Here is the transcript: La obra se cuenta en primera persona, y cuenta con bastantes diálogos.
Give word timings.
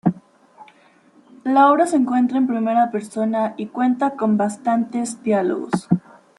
La 1.43 1.71
obra 1.71 1.85
se 1.85 2.03
cuenta 2.03 2.35
en 2.35 2.47
primera 2.47 2.89
persona, 2.89 3.53
y 3.55 3.67
cuenta 3.67 4.15
con 4.15 4.35
bastantes 4.35 5.21
diálogos. 5.21 5.87